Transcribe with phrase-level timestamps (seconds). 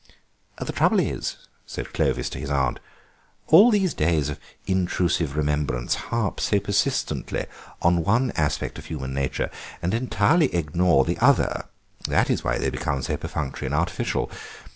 [0.59, 2.79] "The trouble is," said Clovis to his aunt,
[3.45, 7.45] "all these days of intrusive remembrance harp so persistently
[7.83, 11.65] on one aspect of human nature and entirely ignore the other;
[12.07, 14.31] that is why they become so perfunctory and artificial.